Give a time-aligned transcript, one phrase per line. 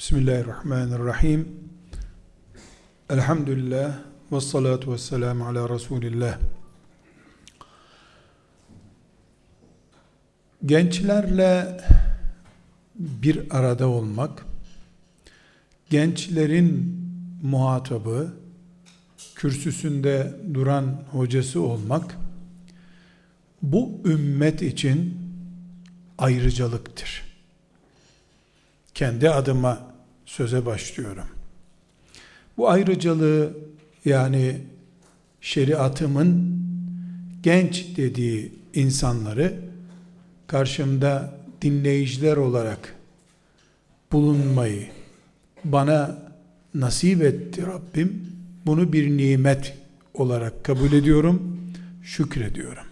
[0.00, 1.48] Bismillahirrahmanirrahim.
[3.10, 3.98] Elhamdülillah
[4.32, 6.38] ve salatu ve selamu ala Resulillah.
[10.66, 11.80] Gençlerle
[12.94, 14.46] bir arada olmak,
[15.90, 16.96] gençlerin
[17.42, 18.34] muhatabı,
[19.34, 22.16] kürsüsünde duran hocası olmak,
[23.62, 25.18] bu ümmet için
[26.18, 27.22] ayrıcalıktır.
[28.94, 29.89] Kendi adıma
[30.30, 31.26] söze başlıyorum.
[32.56, 33.56] Bu ayrıcalığı
[34.04, 34.60] yani
[35.40, 36.60] şeriatımın
[37.42, 39.60] genç dediği insanları
[40.46, 42.94] karşımda dinleyiciler olarak
[44.12, 44.88] bulunmayı
[45.64, 46.18] bana
[46.74, 48.32] nasip etti Rabbim.
[48.66, 49.78] Bunu bir nimet
[50.14, 51.60] olarak kabul ediyorum,
[52.02, 52.84] şükrediyorum.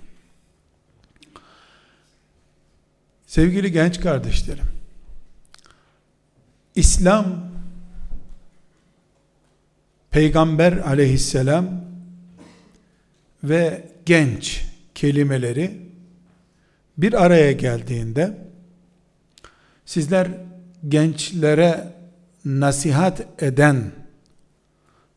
[3.27, 4.78] Sevgili genç kardeşlerim,
[6.79, 7.49] İslam
[10.11, 11.85] Peygamber aleyhisselam
[13.45, 15.81] ve genç kelimeleri
[16.99, 18.39] bir araya geldiğinde
[19.87, 20.29] sizler
[20.89, 21.93] gençlere
[22.45, 23.93] nasihat eden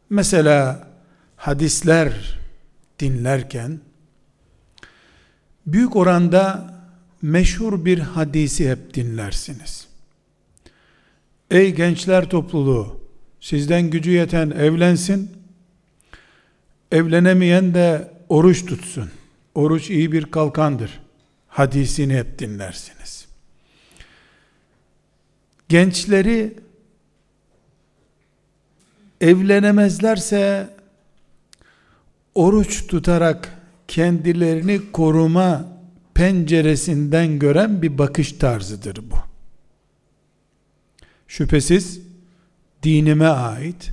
[0.09, 0.87] mesela
[1.35, 2.39] hadisler
[2.99, 3.79] dinlerken
[5.65, 6.73] büyük oranda
[7.21, 9.90] meşhur bir hadisi hep dinlersiniz.
[11.51, 12.99] Ey gençler topluluğu
[13.39, 15.31] sizden gücü yeten evlensin
[16.91, 19.09] evlenemeyen de oruç tutsun.
[19.55, 20.99] Oruç iyi bir kalkandır.
[21.47, 23.27] Hadisini hep dinlersiniz.
[25.69, 26.53] Gençleri
[29.21, 30.69] evlenemezlerse
[32.35, 35.67] oruç tutarak kendilerini koruma
[36.13, 39.30] penceresinden gören bir bakış tarzıdır bu.
[41.31, 42.01] Şüphesiz
[42.83, 43.91] dinime ait,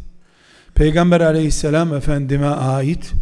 [0.75, 3.13] Peygamber aleyhisselam efendime ait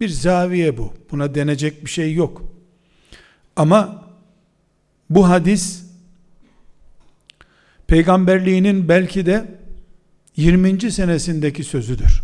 [0.00, 0.94] bir zaviye bu.
[1.10, 2.42] Buna denecek bir şey yok.
[3.56, 4.08] Ama
[5.10, 5.84] bu hadis
[7.86, 9.58] peygamberliğinin belki de
[10.36, 10.90] 20.
[10.90, 12.22] senesindeki sözüdür.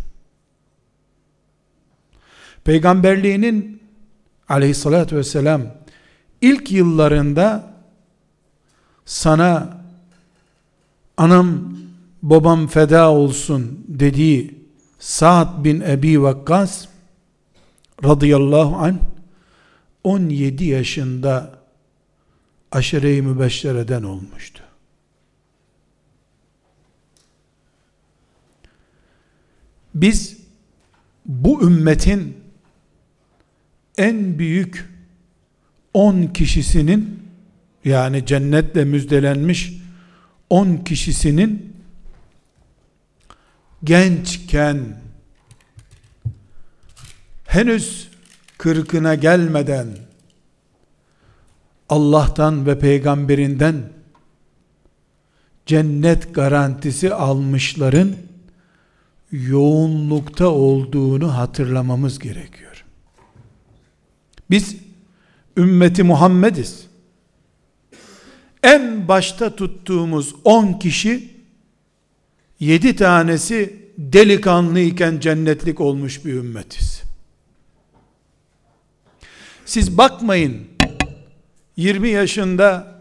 [2.63, 3.81] Peygamberliğinin
[4.49, 5.61] aleyhissalatü vesselam
[6.41, 7.73] ilk yıllarında
[9.05, 9.77] sana
[11.17, 11.77] anam
[12.21, 14.57] babam feda olsun dediği
[14.99, 16.87] Sa'd bin Ebi Vakkas
[18.03, 18.99] radıyallahu an
[20.03, 21.59] 17 yaşında
[22.71, 24.63] aşire-i mübeşşereden olmuştu.
[29.95, 30.37] Biz
[31.25, 32.37] bu ümmetin
[33.97, 34.89] en büyük
[35.93, 37.19] 10 kişisinin
[37.85, 39.76] yani cennetle müjdelenmiş
[40.49, 41.75] 10 kişisinin
[43.83, 44.97] gençken
[47.45, 48.07] henüz
[48.57, 49.87] kırkına gelmeden
[51.89, 53.83] Allah'tan ve peygamberinden
[55.65, 58.15] cennet garantisi almışların
[59.31, 62.85] yoğunlukta olduğunu hatırlamamız gerekiyor.
[64.49, 64.75] Biz
[65.57, 66.86] ümmeti Muhammediz.
[68.63, 71.29] En başta tuttuğumuz 10 kişi
[72.59, 77.01] yedi tanesi delikanlı iken cennetlik olmuş bir ümmetiz.
[79.65, 80.67] Siz bakmayın
[81.77, 82.97] 20 yaşında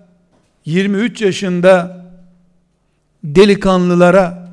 [0.64, 2.06] 23 yaşında
[3.24, 4.46] delikanlılara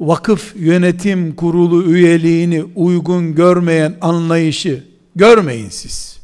[0.00, 4.84] vakıf yönetim kurulu üyeliğini uygun görmeyen anlayışı
[5.16, 6.15] görmeyin siz.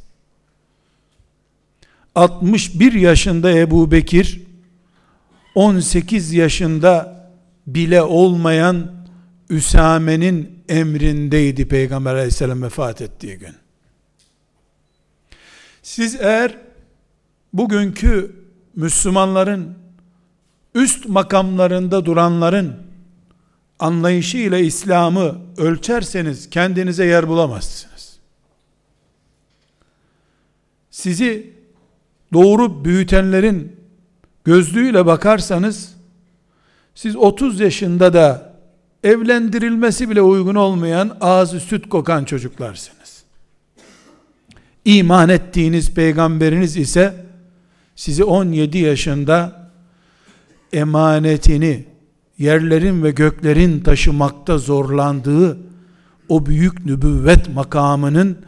[2.15, 4.43] 61 yaşında Ebu Bekir
[5.55, 7.23] 18 yaşında
[7.67, 8.93] bile olmayan
[9.51, 13.55] Üsame'nin emrindeydi Peygamber aleyhisselam vefat ettiği gün.
[15.83, 16.59] Siz eğer
[17.53, 18.37] bugünkü
[18.77, 19.75] Müslümanların
[20.75, 22.77] üst makamlarında duranların
[23.79, 28.19] anlayışıyla İslam'ı ölçerseniz kendinize yer bulamazsınız.
[30.91, 31.62] Sizi
[32.33, 33.77] doğurup büyütenlerin
[34.45, 35.95] gözlüğüyle bakarsanız
[36.95, 38.53] siz 30 yaşında da
[39.05, 43.23] evlendirilmesi bile uygun olmayan ağzı süt kokan çocuklarsınız.
[44.85, 47.15] İman ettiğiniz peygamberiniz ise
[47.97, 49.71] sizi 17 yaşında
[50.73, 51.85] emanetini
[52.39, 55.59] yerlerin ve göklerin taşımakta zorlandığı
[56.29, 58.39] o büyük nübüvvet makamının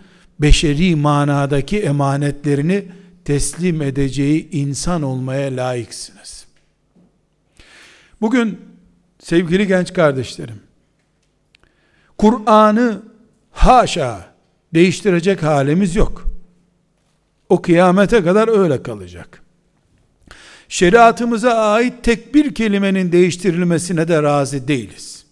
[0.40, 2.84] beşeri manadaki emanetlerini
[3.24, 6.46] teslim edeceği insan olmaya layıksınız.
[8.20, 8.60] Bugün
[9.18, 10.62] sevgili genç kardeşlerim,
[12.18, 13.02] Kur'an'ı
[13.50, 14.34] haşa
[14.74, 16.24] değiştirecek halimiz yok.
[17.48, 19.42] O kıyamete kadar öyle kalacak.
[20.68, 25.24] Şeriatımıza ait tek bir kelimenin değiştirilmesine de razı değiliz.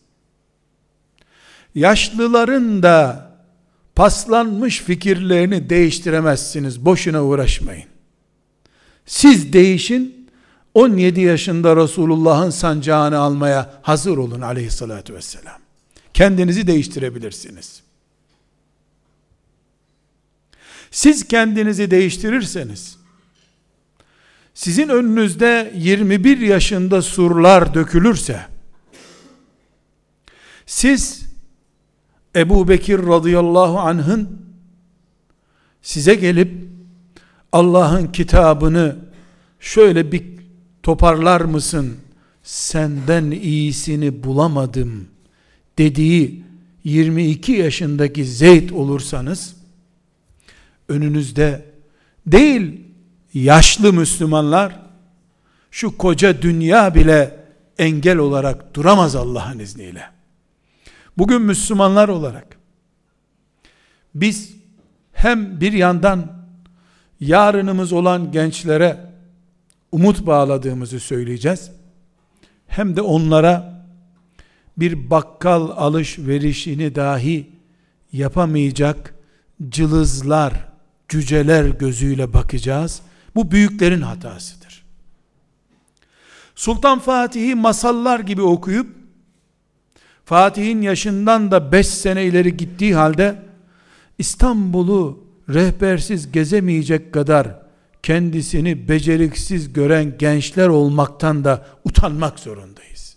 [1.74, 3.31] Yaşlıların da
[4.02, 6.84] paslanmış fikirlerini değiştiremezsiniz.
[6.84, 7.88] Boşuna uğraşmayın.
[9.06, 10.30] Siz değişin,
[10.74, 15.60] 17 yaşında Resulullah'ın sancağını almaya hazır olun aleyhissalatü vesselam.
[16.14, 17.82] Kendinizi değiştirebilirsiniz.
[20.90, 22.96] Siz kendinizi değiştirirseniz,
[24.54, 28.46] sizin önünüzde 21 yaşında surlar dökülürse,
[30.66, 31.31] siz
[32.36, 34.28] Ebu Bekir radıyallahu anh'ın
[35.82, 36.52] size gelip
[37.52, 38.96] Allah'ın kitabını
[39.60, 40.24] şöyle bir
[40.82, 41.96] toparlar mısın?
[42.42, 45.08] Senden iyisini bulamadım
[45.78, 46.44] dediği
[46.84, 49.56] 22 yaşındaki Zeyd olursanız
[50.88, 51.64] önünüzde
[52.26, 52.80] değil
[53.34, 54.80] yaşlı Müslümanlar
[55.70, 57.44] şu koca dünya bile
[57.78, 60.21] engel olarak duramaz Allah'ın izniyle.
[61.18, 62.56] Bugün Müslümanlar olarak
[64.14, 64.56] biz
[65.12, 66.32] hem bir yandan
[67.20, 69.12] yarınımız olan gençlere
[69.92, 71.70] umut bağladığımızı söyleyeceğiz.
[72.66, 73.84] Hem de onlara
[74.76, 77.50] bir bakkal alışverişini dahi
[78.12, 79.14] yapamayacak
[79.68, 80.68] cılızlar,
[81.08, 83.02] cüceler gözüyle bakacağız.
[83.34, 84.84] Bu büyüklerin hatasıdır.
[86.54, 89.01] Sultan Fatih'i masallar gibi okuyup
[90.32, 93.42] Fatih'in yaşından da 5 sene ileri gittiği halde
[94.18, 97.48] İstanbul'u rehbersiz gezemeyecek kadar
[98.02, 103.16] kendisini beceriksiz gören gençler olmaktan da utanmak zorundayız.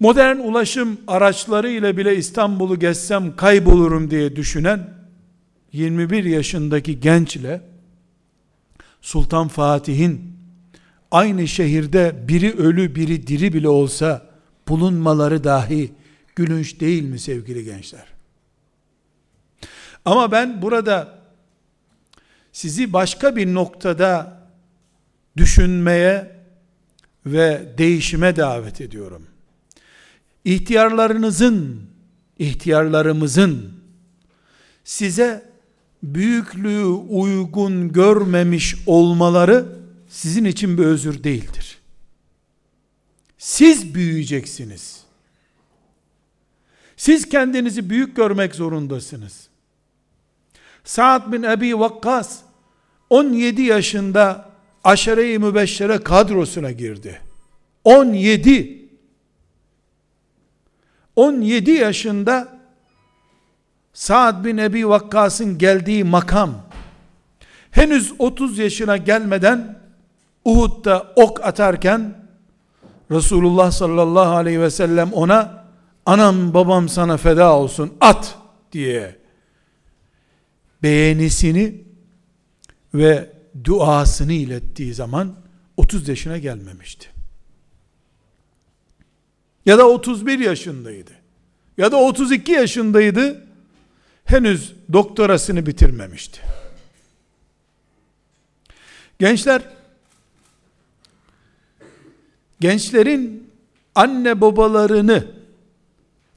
[0.00, 4.94] Modern ulaşım araçları ile bile İstanbul'u gezsem kaybolurum diye düşünen
[5.72, 7.60] 21 yaşındaki gençle
[9.00, 10.33] Sultan Fatih'in
[11.14, 14.26] aynı şehirde biri ölü biri diri bile olsa
[14.68, 15.92] bulunmaları dahi
[16.36, 18.06] gülünç değil mi sevgili gençler?
[20.04, 21.18] Ama ben burada
[22.52, 24.42] sizi başka bir noktada
[25.36, 26.36] düşünmeye
[27.26, 29.26] ve değişime davet ediyorum.
[30.44, 31.82] İhtiyarlarınızın,
[32.38, 33.72] ihtiyarlarımızın
[34.84, 35.50] size
[36.02, 39.83] büyüklüğü uygun görmemiş olmaları
[40.14, 41.78] sizin için bir özür değildir.
[43.38, 45.04] Siz büyüyeceksiniz.
[46.96, 49.48] Siz kendinizi büyük görmek zorundasınız.
[50.84, 52.40] Sa'd bin Ebi Vakkas
[53.10, 54.50] 17 yaşında
[54.84, 57.20] aşere-i mübeşşere kadrosuna girdi.
[57.84, 58.88] 17
[61.16, 62.58] 17 yaşında
[63.92, 66.62] Sa'd bin Ebi Vakkas'ın geldiği makam
[67.70, 69.83] henüz 30 yaşına gelmeden
[70.44, 72.24] Uhud'da ok atarken
[73.10, 75.64] Resulullah sallallahu aleyhi ve sellem ona
[76.06, 78.38] anam babam sana feda olsun at
[78.72, 79.16] diye
[80.82, 81.84] beğenisini
[82.94, 83.32] ve
[83.64, 85.34] duasını ilettiği zaman
[85.76, 87.08] 30 yaşına gelmemişti.
[89.66, 91.10] Ya da 31 yaşındaydı.
[91.78, 93.46] Ya da 32 yaşındaydı.
[94.24, 96.40] Henüz doktorasını bitirmemişti.
[99.18, 99.62] Gençler
[102.60, 103.50] gençlerin
[103.94, 105.24] anne babalarını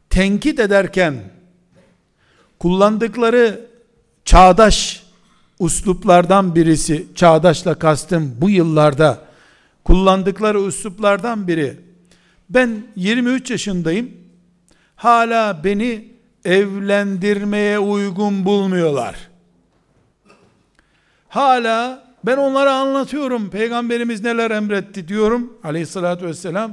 [0.09, 1.15] tenkit ederken
[2.59, 3.67] kullandıkları
[4.25, 5.03] çağdaş
[5.59, 9.21] usluplardan birisi, çağdaşla kastım bu yıllarda
[9.83, 11.77] kullandıkları usluplardan biri,
[12.49, 14.11] ben 23 yaşındayım,
[14.95, 16.07] hala beni
[16.45, 19.15] evlendirmeye uygun bulmuyorlar.
[21.29, 26.71] Hala ben onlara anlatıyorum, peygamberimiz neler emretti diyorum, aleyhissalatü vesselam,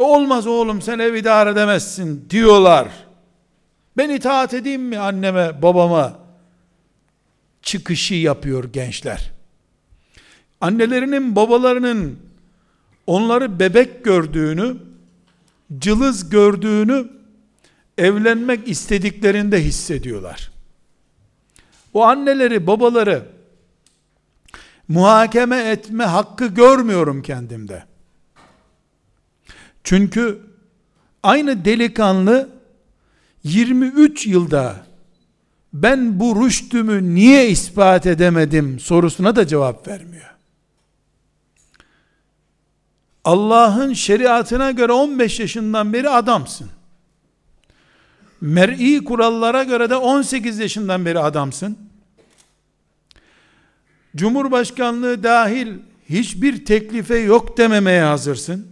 [0.00, 2.88] e olmaz oğlum sen ev idare edemezsin diyorlar.
[3.96, 6.22] Ben itaat edeyim mi anneme, babama?
[7.62, 9.30] çıkışı yapıyor gençler.
[10.60, 12.18] Annelerinin, babalarının
[13.06, 14.76] onları bebek gördüğünü,
[15.78, 17.08] cılız gördüğünü
[17.98, 20.50] evlenmek istediklerinde hissediyorlar.
[21.94, 23.22] O anneleri, babaları
[24.88, 27.84] muhakeme etme hakkı görmüyorum kendimde.
[29.84, 30.40] Çünkü
[31.22, 32.48] aynı delikanlı
[33.44, 34.76] 23 yılda
[35.72, 40.32] ben bu rüştümü niye ispat edemedim sorusuna da cevap vermiyor.
[43.24, 46.70] Allah'ın şeriatına göre 15 yaşından beri adamsın.
[48.40, 51.78] Mer'i kurallara göre de 18 yaşından beri adamsın.
[54.16, 55.72] Cumhurbaşkanlığı dahil
[56.08, 58.66] hiçbir teklife yok dememeye hazırsın.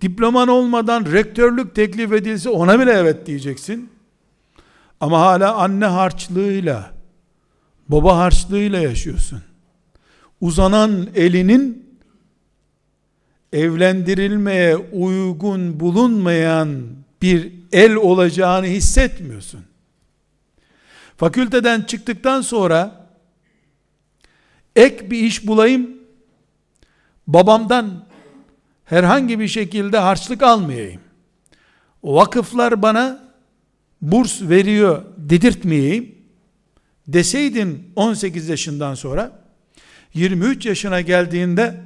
[0.00, 3.90] Diploman olmadan rektörlük teklif edilse ona bile evet diyeceksin.
[5.00, 6.92] Ama hala anne harçlığıyla,
[7.88, 9.42] baba harçlığıyla yaşıyorsun.
[10.40, 11.86] Uzanan elinin
[13.52, 16.82] evlendirilmeye uygun bulunmayan
[17.22, 19.60] bir el olacağını hissetmiyorsun.
[21.16, 23.05] Fakülteden çıktıktan sonra
[24.76, 25.90] ek bir iş bulayım,
[27.26, 28.06] babamdan
[28.84, 31.00] herhangi bir şekilde harçlık almayayım.
[32.04, 33.32] Vakıflar bana
[34.02, 36.14] burs veriyor dedirtmeyeyim
[37.08, 39.42] deseydin 18 yaşından sonra
[40.14, 41.80] 23 yaşına geldiğinde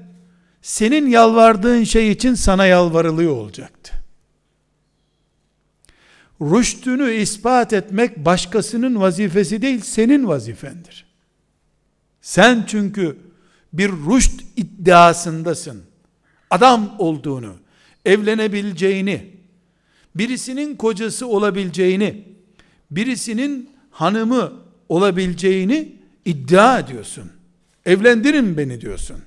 [0.63, 3.93] senin yalvardığın şey için sana yalvarılıyor olacaktı.
[6.41, 11.10] Rüştünü ispat etmek başkasının vazifesi değil, senin vazifendir.
[12.23, 13.19] Sen çünkü
[13.73, 15.83] bir rüşt iddiasındasın.
[16.51, 17.57] Adam olduğunu,
[18.05, 19.31] evlenebileceğini,
[20.15, 22.25] birisinin kocası olabileceğini,
[22.91, 24.53] birisinin hanımı
[24.89, 25.93] olabileceğini
[26.25, 27.31] iddia ediyorsun.
[27.87, 29.23] Evlendirin beni diyorsun.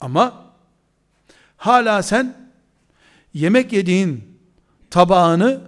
[0.00, 0.44] Ama
[1.56, 2.50] hala sen
[3.34, 4.24] yemek yediğin
[4.90, 5.60] tabağını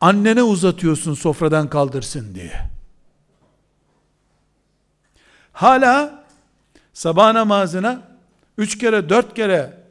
[0.00, 2.73] annene uzatıyorsun sofradan kaldırsın diye.
[5.54, 6.24] Hala
[6.92, 8.02] sabah namazına
[8.58, 9.84] üç kere dört kere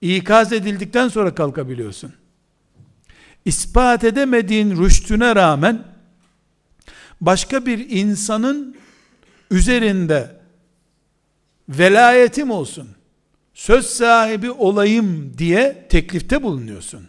[0.00, 2.14] ikaz edildikten sonra kalkabiliyorsun.
[3.44, 5.84] İspat edemediğin rüştüne rağmen
[7.20, 8.76] başka bir insanın
[9.50, 10.36] üzerinde
[11.68, 12.88] velayetim olsun,
[13.54, 17.08] söz sahibi olayım diye teklifte bulunuyorsun.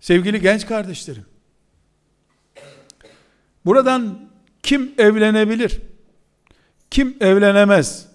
[0.00, 1.24] Sevgili genç kardeşlerim,
[3.64, 4.18] buradan
[4.62, 5.80] kim evlenebilir,
[6.92, 8.06] kim evlenemez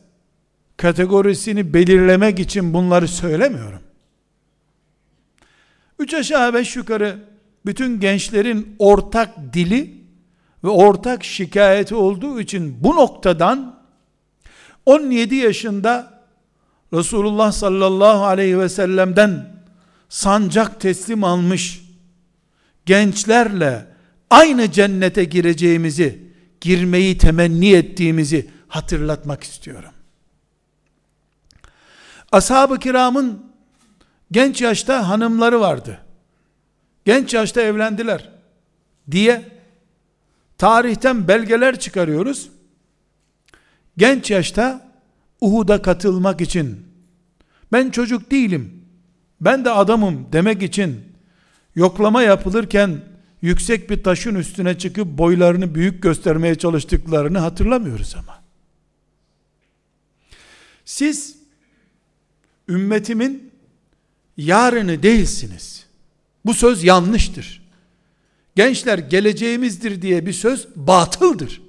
[0.78, 3.82] kategorisini belirlemek için bunları söylemiyorum.
[6.00, 7.18] Üç aşağı beş yukarı
[7.66, 9.94] bütün gençlerin ortak dili
[10.64, 13.80] ve ortak şikayeti olduğu için bu noktadan
[14.86, 16.24] 17 yaşında
[16.94, 19.64] Resulullah sallallahu aleyhi ve sellem'den
[20.10, 21.82] sancak teslim almış
[22.86, 23.86] gençlerle
[24.30, 26.20] aynı cennete gireceğimizi,
[26.62, 29.92] girmeyi temenni ettiğimizi hatırlatmak istiyorum.
[32.32, 33.52] Ashab-ı kiramın
[34.32, 36.00] genç yaşta hanımları vardı.
[37.06, 38.30] Genç yaşta evlendiler
[39.12, 39.42] diye
[40.58, 42.50] tarihten belgeler çıkarıyoruz.
[43.98, 44.92] Genç yaşta
[45.42, 46.88] Uhud'a katılmak için
[47.72, 48.84] ben çocuk değilim,
[49.42, 51.04] ben de adamım demek için
[51.76, 53.02] yoklama yapılırken
[53.42, 58.37] yüksek bir taşın üstüne çıkıp boylarını büyük göstermeye çalıştıklarını hatırlamıyoruz ama.
[60.88, 61.38] Siz
[62.70, 63.52] ümmetimin
[64.38, 65.86] yarını değilsiniz.
[66.46, 67.62] Bu söz yanlıştır.
[68.56, 71.62] Gençler geleceğimizdir diye bir söz batıldır.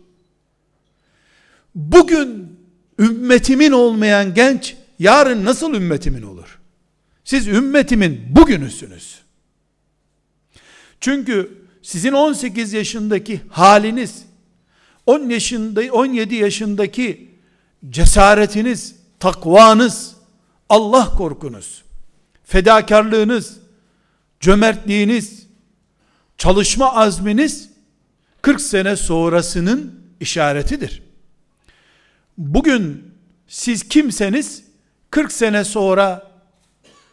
[1.74, 2.58] Bugün
[2.98, 6.58] ümmetimin olmayan genç yarın nasıl ümmetimin olur?
[7.24, 9.18] Siz ümmetimin bugünüsünüz.
[11.00, 14.22] Çünkü sizin 18 yaşındaki haliniz
[15.06, 17.30] 10 yaşında 17 yaşındaki
[17.90, 20.16] cesaretiniz, takvanız,
[20.68, 21.84] Allah korkunuz,
[22.44, 23.58] fedakarlığınız,
[24.40, 25.46] cömertliğiniz,
[26.38, 27.70] çalışma azminiz
[28.42, 31.02] 40 sene sonrasının işaretidir.
[32.38, 33.14] Bugün
[33.48, 34.64] siz kimseniz
[35.10, 36.30] 40 sene sonra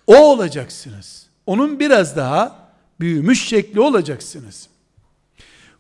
[0.08, 1.28] o olacaksınız.
[1.46, 2.70] Onun biraz daha
[3.00, 4.70] büyümüş şekli olacaksınız.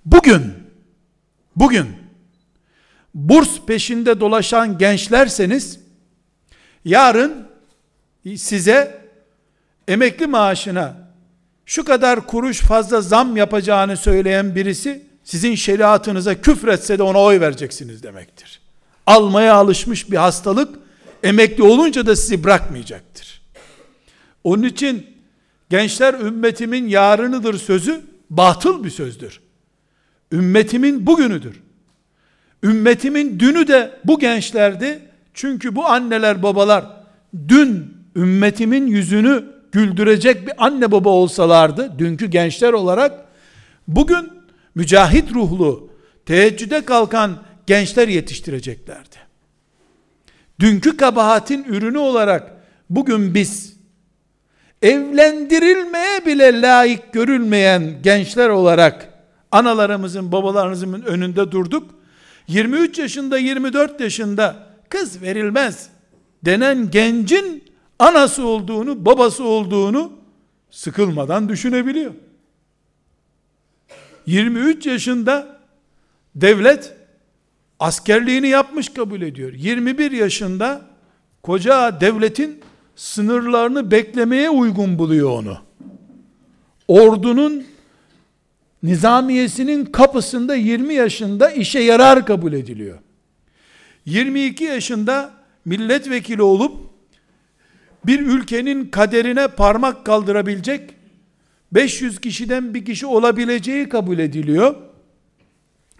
[0.05, 0.53] Bugün
[1.55, 1.87] bugün
[3.13, 5.84] burs peşinde dolaşan gençlerseniz
[6.85, 7.47] yarın
[8.35, 9.01] size
[9.87, 10.95] emekli maaşına
[11.65, 18.03] şu kadar kuruş fazla zam yapacağını söyleyen birisi sizin şeriatınıza küfretse de ona oy vereceksiniz
[18.03, 18.61] demektir.
[19.07, 20.79] Almaya alışmış bir hastalık
[21.23, 23.41] emekli olunca da sizi bırakmayacaktır.
[24.43, 25.07] Onun için
[25.69, 29.41] gençler ümmetimin yarınıdır sözü batıl bir sözdür.
[30.31, 31.61] Ümmetimin bugünüdür.
[32.63, 35.04] Ümmetimin dünü de bu gençlerdi.
[35.35, 36.85] Çünkü bu anneler babalar
[37.47, 43.25] dün ümmetimin yüzünü güldürecek bir anne baba olsalardı, dünkü gençler olarak,
[43.87, 44.31] bugün
[44.75, 45.89] mücahit ruhlu,
[46.25, 47.37] teheccüde kalkan
[47.67, 49.15] gençler yetiştireceklerdi.
[50.59, 52.51] dünkü kabahatin ürünü olarak
[52.89, 53.75] bugün biz
[54.81, 59.09] evlendirilmeye bile layık görülmeyen gençler olarak
[59.51, 61.91] analarımızın babalarımızın önünde durduk.
[62.47, 65.89] 23 yaşında 24 yaşında kız verilmez
[66.45, 67.63] denen gencin
[67.99, 70.11] anası olduğunu babası olduğunu
[70.69, 72.13] sıkılmadan düşünebiliyor.
[74.25, 75.59] 23 yaşında
[76.35, 76.93] devlet
[77.79, 79.53] askerliğini yapmış kabul ediyor.
[79.53, 80.81] 21 yaşında
[81.43, 82.61] koca devletin
[82.95, 85.57] sınırlarını beklemeye uygun buluyor onu.
[86.87, 87.65] Ordunun
[88.83, 92.99] nizamiyesinin kapısında 20 yaşında işe yarar kabul ediliyor.
[94.05, 95.33] 22 yaşında
[95.65, 96.89] milletvekili olup
[98.05, 100.95] bir ülkenin kaderine parmak kaldırabilecek
[101.71, 104.75] 500 kişiden bir kişi olabileceği kabul ediliyor.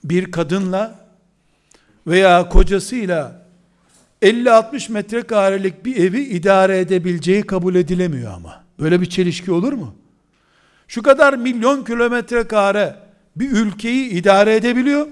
[0.04, 1.00] Bir kadınla
[2.08, 3.46] veya kocasıyla
[4.22, 8.64] 50-60 metrekarelik bir evi idare edebileceği kabul edilemiyor ama.
[8.80, 9.96] Böyle bir çelişki olur mu?
[10.88, 12.96] Şu kadar milyon kilometre kare
[13.36, 15.08] bir ülkeyi idare edebiliyor.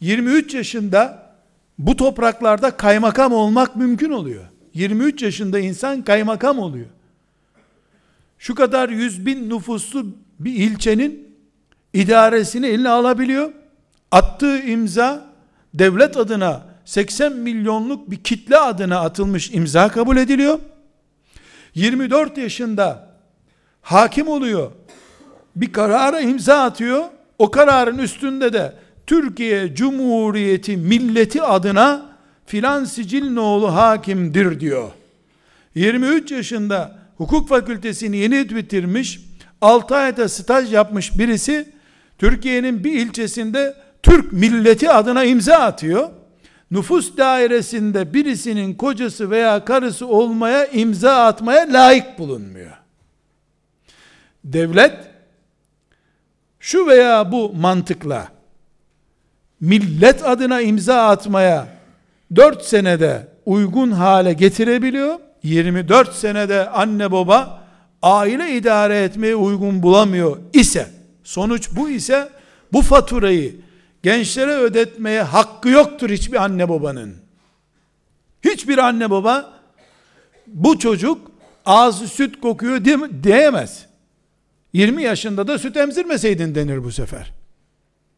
[0.00, 1.21] 23 yaşında
[1.82, 4.44] bu topraklarda kaymakam olmak mümkün oluyor.
[4.74, 6.86] 23 yaşında insan kaymakam oluyor.
[8.38, 10.06] Şu kadar yüz bin nüfuslu
[10.40, 11.36] bir ilçenin
[11.92, 13.52] idaresini eline alabiliyor.
[14.10, 15.26] Attığı imza
[15.74, 20.58] devlet adına 80 milyonluk bir kitle adına atılmış imza kabul ediliyor.
[21.74, 23.08] 24 yaşında
[23.82, 24.72] hakim oluyor.
[25.56, 27.04] Bir karara imza atıyor.
[27.38, 28.74] O kararın üstünde de
[29.06, 32.16] Türkiye Cumhuriyeti milleti adına
[32.46, 34.90] filan sicil oğlu hakimdir diyor.
[35.74, 39.20] 23 yaşında hukuk fakültesini yeni bitirmiş,
[39.60, 41.68] 6 ayda staj yapmış birisi
[42.18, 46.10] Türkiye'nin bir ilçesinde Türk milleti adına imza atıyor.
[46.70, 52.72] Nüfus dairesinde birisinin kocası veya karısı olmaya imza atmaya layık bulunmuyor.
[54.44, 54.94] Devlet
[56.60, 58.28] şu veya bu mantıkla
[59.62, 61.68] millet adına imza atmaya
[62.36, 65.18] 4 senede uygun hale getirebiliyor.
[65.42, 67.64] 24 senede anne baba
[68.02, 70.86] aile idare etmeye uygun bulamıyor ise
[71.24, 72.28] sonuç bu ise
[72.72, 73.56] bu faturayı
[74.02, 77.14] gençlere ödetmeye hakkı yoktur hiçbir anne babanın.
[78.44, 79.52] Hiçbir anne baba
[80.46, 81.30] bu çocuk
[81.66, 82.84] ağzı süt kokuyor
[83.22, 83.86] diyemez.
[84.72, 87.41] 20 yaşında da süt emzirmeseydin denir bu sefer.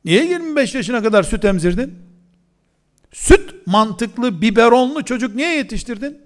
[0.04, 1.94] Niye 25 yaşına kadar süt emzirdin?
[3.12, 6.18] Süt mantıklı biberonlu çocuk niye yetiştirdin?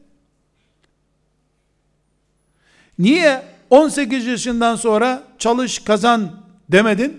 [2.98, 7.16] Niye 18 yaşından sonra çalış kazan demedin?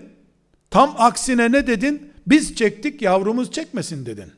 [0.70, 2.12] Tam aksine ne dedin?
[2.26, 4.32] Biz çektik yavrumuz çekmesin dedin.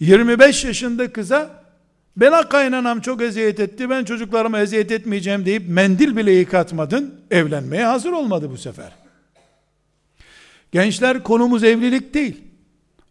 [0.00, 1.64] 25 yaşında kıza
[2.16, 7.20] bana kaynanam çok eziyet etti ben çocuklarıma eziyet etmeyeceğim deyip mendil bile yıkatmadın.
[7.30, 8.99] Evlenmeye hazır olmadı bu sefer.
[10.72, 12.36] Gençler konumuz evlilik değil.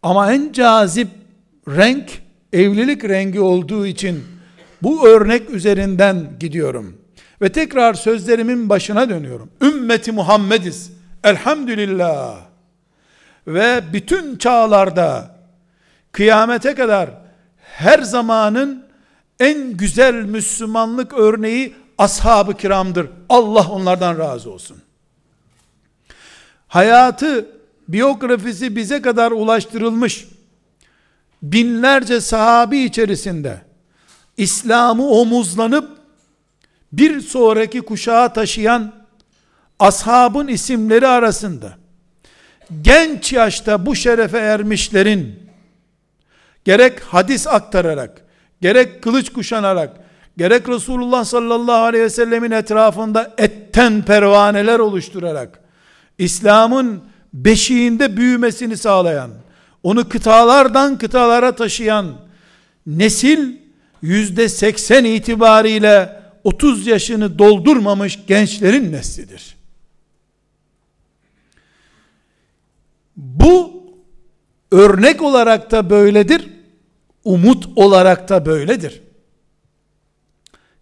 [0.02, 1.08] Ama en cazip
[1.68, 4.24] renk evlilik rengi olduğu için
[4.82, 6.96] bu örnek üzerinden gidiyorum.
[7.42, 9.50] Ve tekrar sözlerimin başına dönüyorum.
[9.62, 10.92] Ümmeti Muhammediz.
[11.24, 12.36] Elhamdülillah.
[13.46, 15.36] Ve bütün çağlarda
[16.12, 17.10] kıyamete kadar
[17.56, 18.84] her zamanın
[19.40, 23.06] en güzel Müslümanlık örneği ashab-ı kiramdır.
[23.28, 24.76] Allah onlardan razı olsun.
[26.70, 27.46] Hayatı,
[27.88, 30.28] biyografisi bize kadar ulaştırılmış.
[31.42, 33.60] Binlerce sahabi içerisinde
[34.36, 35.88] İslam'ı omuzlanıp
[36.92, 38.92] bir sonraki kuşağa taşıyan
[39.78, 41.72] ashabın isimleri arasında
[42.82, 45.40] genç yaşta bu şerefe ermişlerin
[46.64, 48.22] gerek hadis aktararak,
[48.60, 49.96] gerek kılıç kuşanarak,
[50.38, 55.59] gerek Resulullah sallallahu aleyhi ve sellemin etrafında etten pervaneler oluşturarak,
[56.20, 57.02] İslam'ın
[57.34, 59.30] beşiğinde büyümesini sağlayan,
[59.82, 62.16] onu kıtalardan kıtalara taşıyan
[62.86, 63.56] nesil
[64.02, 69.56] yüzde seksen itibariyle 30 yaşını doldurmamış gençlerin neslidir.
[73.16, 73.82] Bu
[74.70, 76.48] örnek olarak da böyledir,
[77.24, 79.02] umut olarak da böyledir.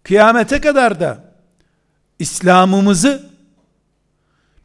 [0.03, 1.33] Kıyamete kadar da
[2.19, 3.29] İslam'ımızı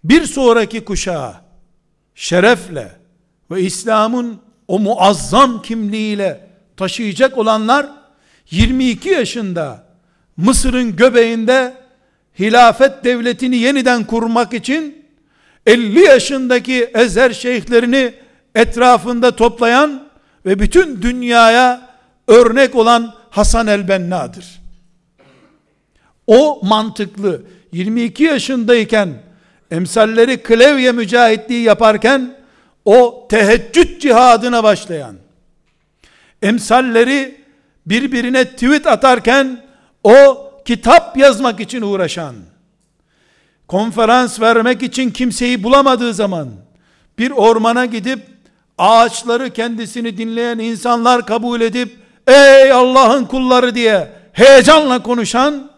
[0.05, 1.41] bir sonraki kuşağa
[2.15, 2.93] şerefle
[3.51, 7.87] ve İslam'ın o muazzam kimliğiyle taşıyacak olanlar
[8.51, 9.85] 22 yaşında
[10.37, 11.75] Mısır'ın göbeğinde
[12.39, 15.05] hilafet devletini yeniden kurmak için
[15.67, 18.15] 50 yaşındaki ezer şeyhlerini
[18.55, 20.09] etrafında toplayan
[20.47, 21.91] ve bütün dünyaya
[22.29, 24.61] örnek olan Hasan el-Benna'dır.
[26.27, 29.24] O mantıklı 22 yaşındayken
[29.75, 32.37] emsalleri klavye mücahitliği yaparken
[32.85, 35.17] o teheccüd cihadına başlayan
[36.43, 37.41] emsalleri
[37.87, 39.65] birbirine tweet atarken
[40.05, 42.35] o kitap yazmak için uğraşan
[43.69, 46.49] konferans vermek için kimseyi bulamadığı zaman
[47.19, 48.21] bir ormana gidip
[48.79, 55.71] ağaçları kendisini dinleyen insanlar kabul edip ey Allah'ın kulları diye heyecanla konuşan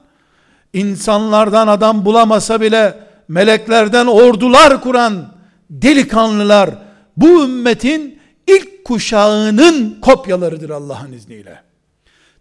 [0.72, 5.34] insanlardan adam bulamasa bile meleklerden ordular kuran
[5.70, 6.70] delikanlılar
[7.16, 11.62] bu ümmetin ilk kuşağının kopyalarıdır Allah'ın izniyle.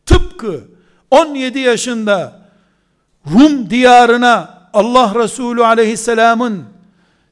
[0.06, 0.62] Tıpkı
[1.12, 2.42] 17 yaşında
[3.34, 6.64] Rum diyarına Allah Resulü aleyhisselamın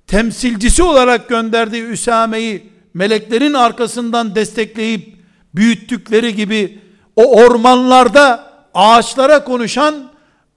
[0.07, 5.17] temsilcisi olarak gönderdiği Üsame'yi meleklerin arkasından destekleyip
[5.55, 6.79] büyüttükleri gibi
[7.15, 9.95] o ormanlarda ağaçlara konuşan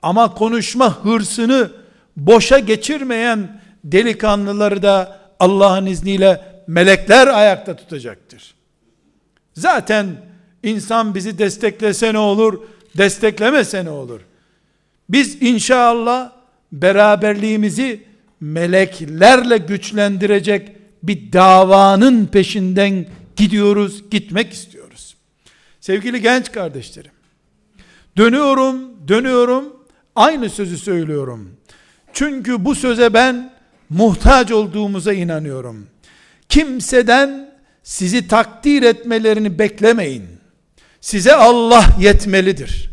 [0.02, 1.70] ama konuşma hırsını
[2.16, 8.54] boşa geçirmeyen delikanlıları da Allah'ın izniyle melekler ayakta tutacaktır.
[9.54, 10.06] Zaten
[10.62, 12.62] insan bizi desteklese ne olur,
[12.96, 14.20] desteklemese ne olur?
[15.08, 16.32] Biz inşallah
[16.72, 18.02] beraberliğimizi
[18.40, 25.16] meleklerle güçlendirecek bir davanın peşinden gidiyoruz, gitmek istiyoruz.
[25.80, 27.10] Sevgili genç kardeşlerim,
[28.16, 29.76] dönüyorum, dönüyorum,
[30.14, 31.56] aynı sözü söylüyorum.
[32.16, 33.52] Çünkü bu söze ben
[33.90, 35.86] muhtaç olduğumuza inanıyorum.
[36.48, 40.24] Kimseden sizi takdir etmelerini beklemeyin.
[41.00, 42.90] Size Allah yetmelidir.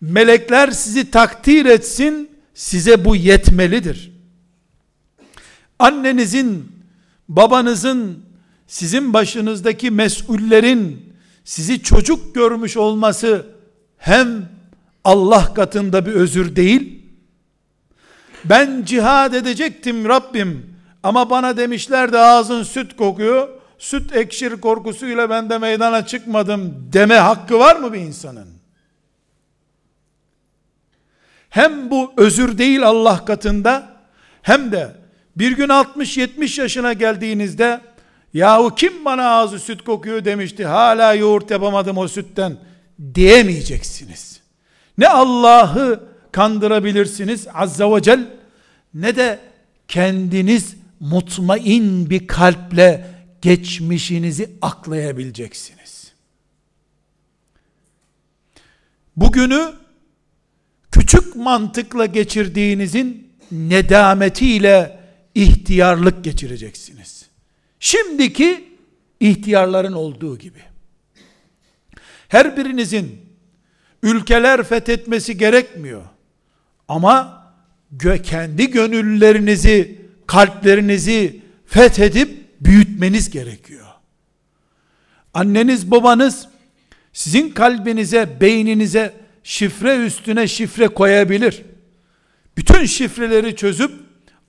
[0.00, 4.12] Melekler sizi takdir etsin, size bu yetmelidir.
[5.78, 6.72] Annenizin,
[7.28, 8.24] babanızın,
[8.66, 11.12] sizin başınızdaki mesullerin
[11.44, 13.46] sizi çocuk görmüş olması
[13.96, 14.48] hem
[15.04, 16.97] Allah katında bir özür değil,
[18.48, 25.50] ben cihad edecektim Rabbim ama bana demişler de ağzın süt kokuyor, süt ekşir korkusuyla ben
[25.50, 28.48] de meydana çıkmadım deme hakkı var mı bir insanın?
[31.50, 33.96] Hem bu özür değil Allah katında,
[34.42, 34.92] hem de
[35.36, 37.80] bir gün 60-70 yaşına geldiğinizde,
[38.34, 42.56] yahu kim bana ağzı süt kokuyor demişti, hala yoğurt yapamadım o sütten,
[43.14, 44.40] diyemeyeceksiniz.
[44.98, 46.00] Ne Allah'ı
[46.32, 48.37] kandırabilirsiniz azza ve cel,
[48.94, 49.40] ne de
[49.88, 53.10] kendiniz mutmain bir kalple
[53.42, 56.12] geçmişinizi aklayabileceksiniz.
[59.16, 59.72] Bugünü
[60.92, 65.00] küçük mantıkla geçirdiğinizin nedametiyle
[65.34, 67.26] ihtiyarlık geçireceksiniz.
[67.80, 68.78] Şimdiki
[69.20, 70.62] ihtiyarların olduğu gibi.
[72.28, 73.20] Her birinizin
[74.02, 76.02] ülkeler fethetmesi gerekmiyor.
[76.88, 77.37] Ama
[78.22, 83.86] kendi gönüllerinizi, kalplerinizi fethedip büyütmeniz gerekiyor.
[85.34, 86.48] Anneniz babanız
[87.12, 91.62] sizin kalbinize, beyninize şifre üstüne şifre koyabilir.
[92.56, 93.90] Bütün şifreleri çözüp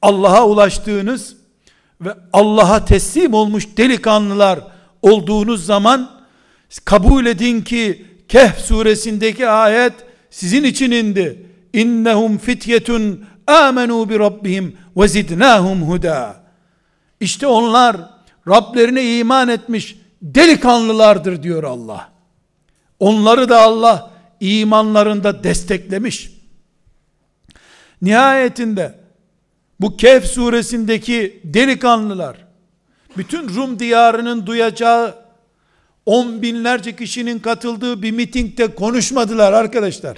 [0.01, 1.35] Allah'a ulaştığınız
[2.01, 4.59] ve Allah'a teslim olmuş delikanlılar
[5.01, 6.21] olduğunuz zaman
[6.85, 9.93] kabul edin ki Kehf suresindeki ayet
[10.29, 11.48] sizin için indi.
[11.73, 16.35] İnnehum fityetun amenu bi rabbihim ve zidnahum huda.
[17.19, 17.97] İşte onlar
[18.47, 22.09] Rablerine iman etmiş delikanlılardır diyor Allah.
[22.99, 26.31] Onları da Allah imanlarında desteklemiş.
[28.01, 28.99] Nihayetinde
[29.79, 32.37] bu Kehf suresindeki delikanlılar
[33.17, 35.15] bütün Rum diyarının duyacağı
[36.05, 40.17] on binlerce kişinin katıldığı bir mitingde konuşmadılar arkadaşlar.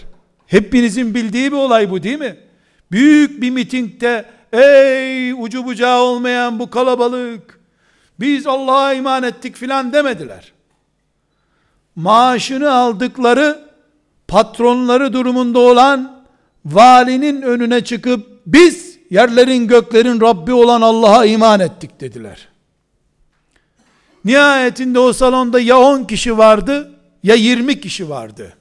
[0.52, 2.38] Hepinizin bildiği bir olay bu değil mi?
[2.92, 7.60] Büyük bir mitingde ey ucu bucağı olmayan bu kalabalık
[8.20, 10.52] biz Allah'a iman ettik filan demediler.
[11.96, 13.60] Maaşını aldıkları
[14.28, 16.24] patronları durumunda olan
[16.66, 22.48] valinin önüne çıkıp biz yerlerin göklerin Rabbi olan Allah'a iman ettik dediler.
[24.26, 26.92] Nihayetinde o salonda ya 10 kişi vardı
[27.24, 28.58] ya 20 kişi vardı.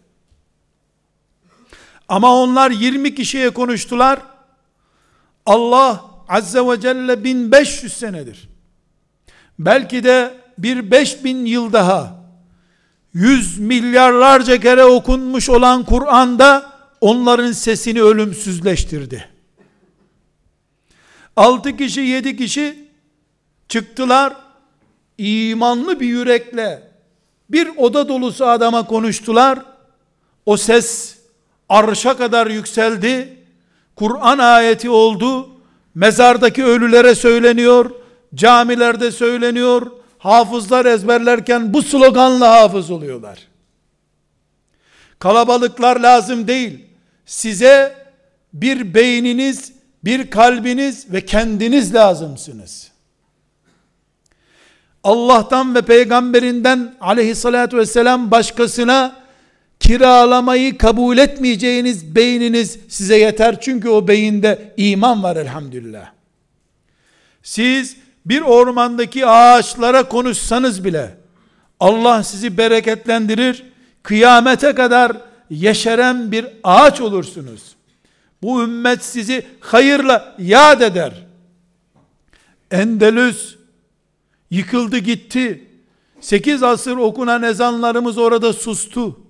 [2.10, 4.20] Ama onlar 20 kişiye konuştular.
[5.46, 8.48] Allah Azze ve Celle 1500 senedir.
[9.58, 12.24] Belki de bir 5000 yıl daha
[13.14, 19.28] yüz milyarlarca kere okunmuş olan Kur'an'da onların sesini ölümsüzleştirdi.
[21.36, 22.88] Altı kişi, yedi kişi
[23.68, 24.36] çıktılar,
[25.18, 26.82] imanlı bir yürekle
[27.50, 29.58] Bir oda dolusu adama konuştular.
[30.46, 31.19] O ses
[31.70, 33.36] arşa kadar yükseldi.
[33.96, 35.48] Kur'an ayeti oldu.
[35.94, 37.90] Mezardaki ölülere söyleniyor.
[38.34, 39.90] Camilerde söyleniyor.
[40.18, 43.38] Hafızlar ezberlerken bu sloganla hafız oluyorlar.
[45.18, 46.84] Kalabalıklar lazım değil.
[47.26, 47.94] Size
[48.52, 49.72] bir beyniniz,
[50.04, 52.90] bir kalbiniz ve kendiniz lazımsınız.
[55.04, 59.19] Allah'tan ve peygamberinden aleyhissalatü vesselam başkasına
[59.80, 63.60] kiralamayı kabul etmeyeceğiniz beyniniz size yeter.
[63.60, 66.10] Çünkü o beyinde iman var elhamdülillah.
[67.42, 71.16] Siz bir ormandaki ağaçlara konuşsanız bile
[71.80, 73.64] Allah sizi bereketlendirir.
[74.02, 75.12] Kıyamete kadar
[75.50, 77.62] yeşeren bir ağaç olursunuz.
[78.42, 81.26] Bu ümmet sizi hayırla yad eder.
[82.70, 83.54] Endelüs
[84.50, 85.66] yıkıldı gitti.
[86.20, 89.20] Sekiz asır okunan ezanlarımız orada sustu.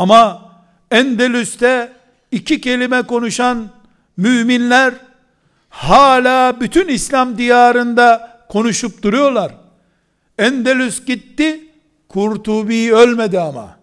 [0.00, 0.52] Ama
[0.90, 1.92] Endelüs'te
[2.30, 3.68] iki kelime konuşan
[4.16, 4.94] müminler
[5.68, 9.54] hala bütün İslam diyarında konuşup duruyorlar.
[10.38, 11.68] Endelüs gitti,
[12.08, 13.78] Kurtubi ölmedi ama.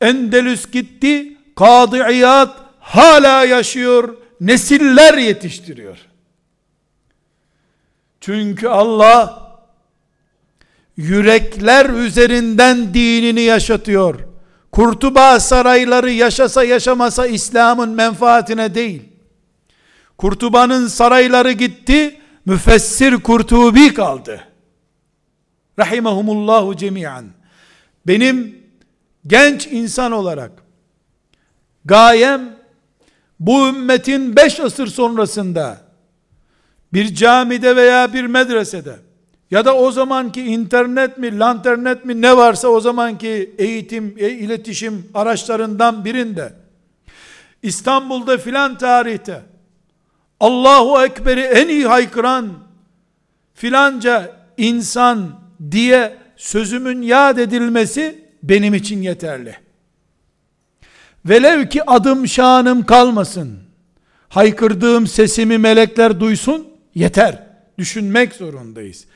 [0.00, 5.98] Endelüs gitti, Kadı İyad hala yaşıyor, nesiller yetiştiriyor.
[8.20, 9.47] Çünkü Allah
[10.98, 14.20] yürekler üzerinden dinini yaşatıyor.
[14.72, 19.02] Kurtuba sarayları yaşasa yaşamasa İslam'ın menfaatine değil.
[20.18, 24.40] Kurtuba'nın sarayları gitti, müfessir Kurtubi kaldı.
[25.78, 27.24] Rahimahumullahu cemiyan.
[28.06, 28.58] Benim
[29.26, 30.52] genç insan olarak
[31.84, 32.56] gayem
[33.40, 35.80] bu ümmetin beş asır sonrasında
[36.92, 39.07] bir camide veya bir medresede
[39.50, 45.06] ya da o zamanki internet mi, lanternet mi ne varsa o zamanki eğitim, e, iletişim
[45.14, 46.52] araçlarından birinde
[47.62, 49.42] İstanbul'da filan tarihte
[50.40, 52.52] Allahu Ekber'i en iyi haykıran
[53.54, 59.56] filanca insan diye sözümün yad edilmesi benim için yeterli.
[61.24, 63.58] Velev ki adım şanım kalmasın.
[64.28, 67.46] Haykırdığım sesimi melekler duysun yeter.
[67.78, 69.06] Düşünmek zorundayız.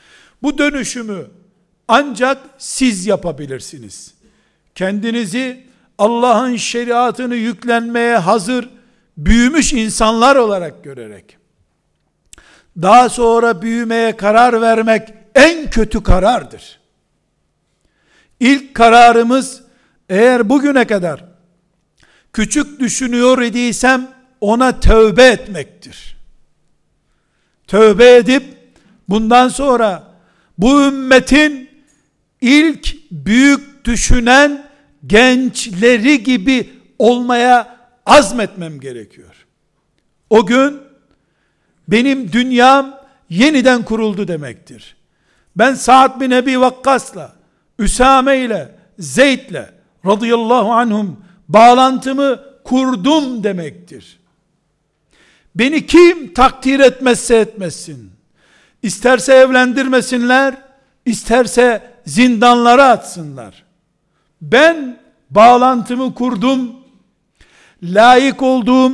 [0.42, 1.26] Bu dönüşümü
[1.88, 4.14] ancak siz yapabilirsiniz.
[4.74, 5.66] Kendinizi
[5.98, 8.68] Allah'ın şeriatını yüklenmeye hazır
[9.16, 11.38] büyümüş insanlar olarak görerek
[12.76, 16.80] daha sonra büyümeye karar vermek en kötü karardır.
[18.40, 19.62] İlk kararımız
[20.08, 21.24] eğer bugüne kadar
[22.32, 26.16] küçük düşünüyor idiysem ona tövbe etmektir.
[27.66, 28.44] Tövbe edip
[29.08, 30.11] bundan sonra
[30.62, 31.70] bu ümmetin
[32.40, 34.66] ilk büyük düşünen
[35.06, 39.46] gençleri gibi olmaya azmetmem gerekiyor.
[40.30, 40.80] O gün
[41.88, 44.96] benim dünyam yeniden kuruldu demektir.
[45.56, 47.32] Ben Sa'd bin Ebi Vakkas'la,
[47.78, 49.70] Üsame ile, Zeyd'le
[50.06, 54.18] radıyallahu anhum bağlantımı kurdum demektir.
[55.54, 58.11] Beni kim takdir etmezse etmesin.
[58.82, 60.54] İsterse evlendirmesinler,
[61.06, 63.64] isterse zindanlara atsınlar.
[64.42, 64.98] Ben
[65.30, 66.72] bağlantımı kurdum.
[67.82, 68.92] Layık olduğum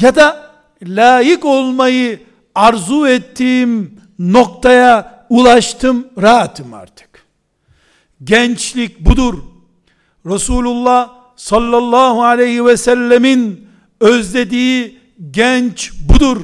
[0.00, 0.50] ya da
[0.82, 2.20] layık olmayı
[2.54, 7.08] arzu ettiğim noktaya ulaştım, rahatım artık.
[8.24, 9.38] Gençlik budur.
[10.26, 13.68] Resulullah sallallahu aleyhi ve sellemin
[14.00, 14.98] özlediği
[15.30, 16.40] genç budur.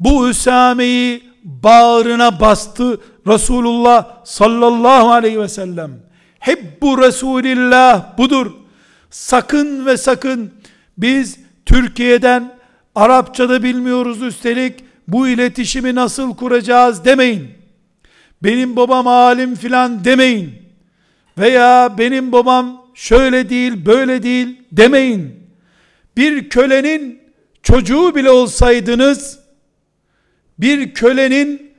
[0.00, 5.90] Bu Üsame'yi bağrına bastı Resulullah sallallahu aleyhi ve sellem.
[6.38, 8.52] Hep bu Resulillah budur.
[9.10, 10.52] Sakın ve sakın
[10.98, 12.60] biz Türkiye'den
[12.94, 17.48] Arapçada bilmiyoruz üstelik bu iletişimi nasıl kuracağız demeyin.
[18.42, 20.52] Benim babam alim filan demeyin.
[21.38, 25.40] Veya benim babam şöyle değil böyle değil demeyin.
[26.16, 27.22] Bir kölenin
[27.62, 29.39] çocuğu bile olsaydınız
[30.60, 31.72] bir kölenin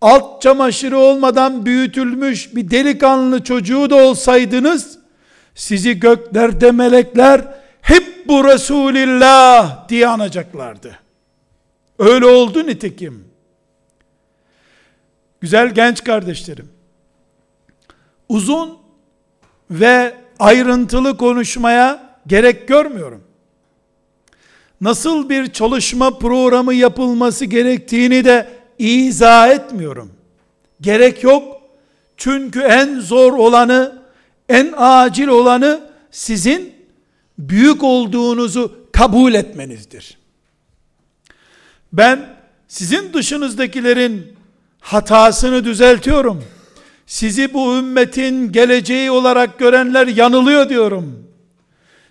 [0.00, 4.98] alt çamaşırı olmadan büyütülmüş bir delikanlı çocuğu da olsaydınız
[5.54, 10.98] sizi göklerde melekler hep bu Resulillah diye anacaklardı.
[11.98, 13.24] Öyle oldu nitekim.
[15.40, 16.68] Güzel genç kardeşlerim.
[18.28, 18.78] Uzun
[19.70, 23.24] ve ayrıntılı konuşmaya gerek görmüyorum.
[24.82, 30.12] Nasıl bir çalışma programı yapılması gerektiğini de izah etmiyorum.
[30.80, 31.62] Gerek yok.
[32.16, 34.02] Çünkü en zor olanı,
[34.48, 36.74] en acil olanı sizin
[37.38, 40.18] büyük olduğunuzu kabul etmenizdir.
[41.92, 42.36] Ben
[42.68, 44.36] sizin dışınızdakilerin
[44.80, 46.44] hatasını düzeltiyorum.
[47.06, 51.28] Sizi bu ümmetin geleceği olarak görenler yanılıyor diyorum.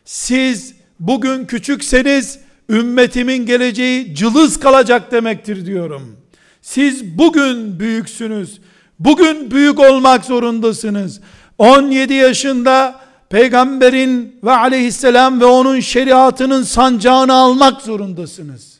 [0.06, 2.40] Siz bugün küçükseniz
[2.72, 6.18] ümmetimin geleceği cılız kalacak demektir diyorum.
[6.62, 8.62] Siz bugün büyüksünüz.
[9.00, 11.22] Bugün büyük olmak zorundasınız.
[11.58, 12.96] 17 yaşında
[13.30, 18.80] peygamberin ve aleyhisselam ve onun şeriatının sancağını almak zorundasınız.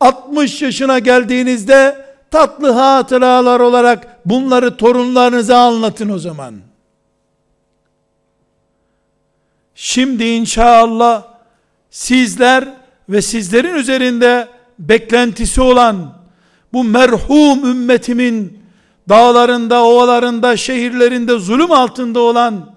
[0.00, 6.54] 60 yaşına geldiğinizde tatlı hatıralar olarak bunları torunlarınıza anlatın o zaman.
[9.74, 11.22] Şimdi inşallah
[11.90, 12.68] sizler
[13.08, 16.14] ve sizlerin üzerinde beklentisi olan
[16.72, 18.58] bu merhum ümmetimin
[19.08, 22.74] dağlarında, ovalarında, şehirlerinde zulüm altında olan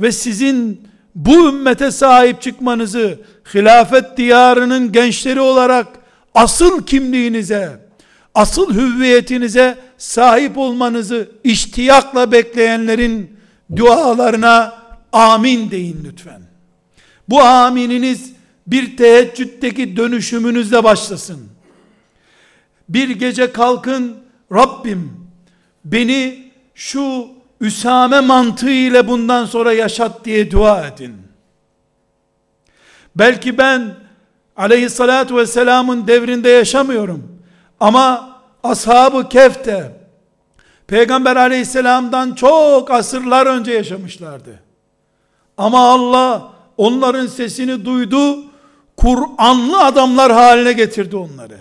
[0.00, 3.18] ve sizin bu ümmete sahip çıkmanızı
[3.54, 5.86] hilafet diyarının gençleri olarak
[6.34, 7.80] asıl kimliğinize,
[8.34, 13.36] asıl hüviyetinize sahip olmanızı iştiyakla bekleyenlerin
[13.76, 14.74] dualarına
[15.12, 16.42] amin deyin lütfen.
[17.28, 18.32] Bu amininiz
[18.66, 21.48] bir teheccüddeki dönüşümünüzle başlasın.
[22.88, 24.16] Bir gece kalkın
[24.52, 25.12] Rabbim
[25.84, 27.28] beni şu
[27.60, 31.16] Üsame mantığı ile bundan sonra yaşat diye dua edin.
[33.16, 33.94] Belki ben
[34.56, 37.42] aleyhissalatu vesselamın devrinde yaşamıyorum.
[37.80, 40.00] Ama ashab-ı kefte
[40.86, 44.62] Peygamber aleyhisselamdan çok asırlar önce yaşamışlardı.
[45.56, 48.49] Ama Allah onların sesini duydu,
[49.00, 51.58] Kur'anlı adamlar haline getirdi onları.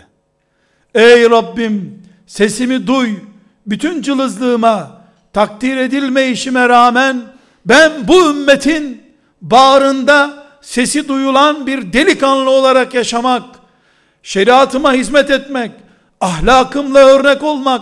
[0.96, 3.10] Ey Rabbim sesimi duy,
[3.66, 5.02] bütün cılızlığıma,
[5.34, 7.22] takdir edilme işime rağmen
[7.66, 9.02] ben bu ümmetin
[9.42, 13.44] bağrında sesi duyulan bir delikanlı olarak yaşamak,
[14.24, 15.72] şeriatıma hizmet etmek,
[16.22, 17.82] ahlakımla örnek olmak,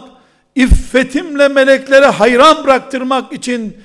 [0.55, 3.77] iffetimle meleklere hayran bıraktırmak için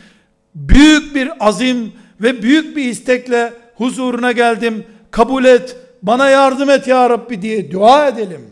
[0.55, 4.85] büyük bir azim ve büyük bir istekle huzuruna geldim.
[5.13, 8.51] Kabul et, bana yardım et ya Rabbi diye dua edelim.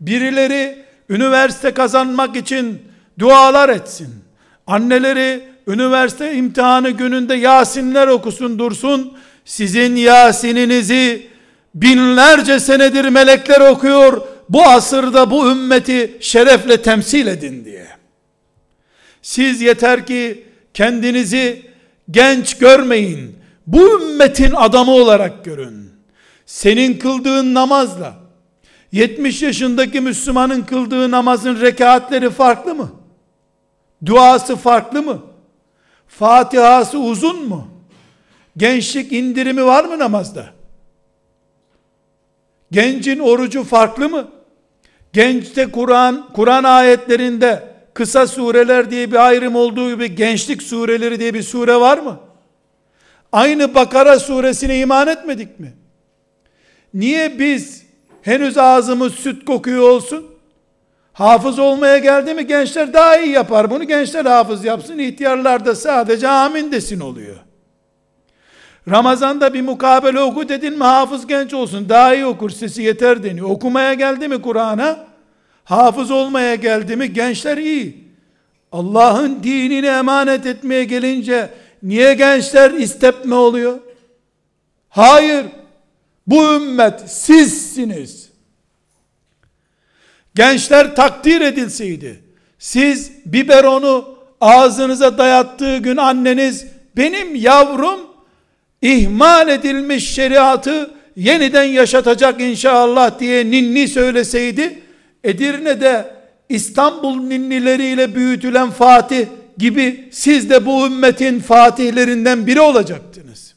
[0.00, 2.82] Birileri üniversite kazanmak için
[3.18, 4.14] dualar etsin.
[4.66, 9.18] Anneleri üniversite imtihanı gününde Yasinler okusun dursun.
[9.44, 11.28] Sizin Yasininizi
[11.74, 17.86] binlerce senedir melekler okuyor bu asırda bu ümmeti şerefle temsil edin diye.
[19.22, 21.62] Siz yeter ki kendinizi
[22.10, 23.36] genç görmeyin.
[23.66, 25.90] Bu ümmetin adamı olarak görün.
[26.46, 28.14] Senin kıldığın namazla
[28.92, 32.90] 70 yaşındaki Müslümanın kıldığı namazın rekatleri farklı mı?
[34.06, 35.22] Duası farklı mı?
[36.08, 37.68] Fatihası uzun mu?
[38.56, 40.46] Gençlik indirimi var mı namazda?
[42.70, 44.28] Gencin orucu farklı mı?
[45.12, 51.42] Gençte Kur'an, Kur'an ayetlerinde kısa sureler diye bir ayrım olduğu gibi gençlik sureleri diye bir
[51.42, 52.20] sure var mı?
[53.36, 55.72] Aynı Bakara suresine iman etmedik mi?
[56.94, 57.86] Niye biz
[58.22, 60.26] henüz ağzımız süt kokuyor olsun?
[61.12, 63.84] Hafız olmaya geldi mi gençler daha iyi yapar bunu.
[63.84, 64.98] Gençler hafız yapsın.
[64.98, 67.36] ihtiyarlar da sadece amin desin oluyor.
[68.90, 71.88] Ramazanda bir mukabele oku dedin mi hafız genç olsun.
[71.88, 73.50] Daha iyi okur sesi yeter deniyor.
[73.50, 75.06] Okumaya geldi mi Kur'an'a?
[75.64, 78.06] Hafız olmaya geldi mi gençler iyi.
[78.72, 81.50] Allah'ın dinini emanet etmeye gelince
[81.82, 83.78] niye gençler istepme oluyor?
[84.88, 85.46] Hayır.
[86.26, 88.28] Bu ümmet sizsiniz.
[90.34, 92.22] Gençler takdir edilseydi,
[92.58, 98.00] siz biberonu ağzınıza dayattığı gün anneniz benim yavrum
[98.82, 104.82] ihmal edilmiş şeriatı yeniden yaşatacak inşallah diye ninni söyleseydi
[105.24, 106.14] Edirne'de
[106.48, 109.26] İstanbul ninnileriyle büyütülen Fatih
[109.58, 113.54] gibi siz de bu ümmetin fatihlerinden biri olacaktınız.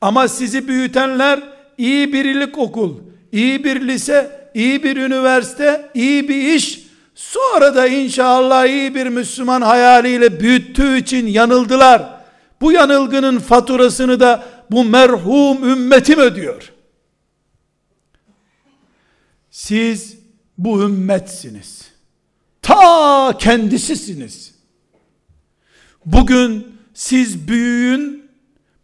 [0.00, 1.40] Ama sizi büyütenler
[1.78, 2.94] iyi bir ilik okul,
[3.32, 9.62] iyi bir lise, iyi bir üniversite, iyi bir iş, sonra da inşallah iyi bir Müslüman
[9.62, 12.16] hayaliyle büyüttüğü için yanıldılar.
[12.60, 16.72] Bu yanılgının faturasını da bu merhum ümmetim ödüyor.
[19.50, 20.16] Siz
[20.58, 21.82] bu ümmetsiniz.
[22.62, 24.55] Ta kendisisiniz.
[26.06, 28.30] Bugün siz büyüyün,